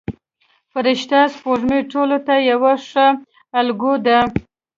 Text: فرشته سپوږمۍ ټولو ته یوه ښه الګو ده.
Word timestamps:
فرشته 0.71 1.19
سپوږمۍ 1.33 1.81
ټولو 1.91 2.17
ته 2.27 2.33
یوه 2.49 2.73
ښه 2.87 3.07
الګو 3.59 3.93
ده. 4.05 4.19